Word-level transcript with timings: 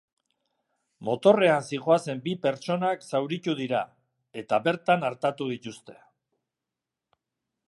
Motorrean 1.09 1.67
zihoazen 1.73 2.23
bi 2.23 2.33
pertsonak 2.47 3.07
zauritu 3.11 3.57
dira, 3.63 3.85
eta 4.45 4.63
bertan 4.71 5.09
artatu 5.13 5.53
dituzte. 5.55 6.01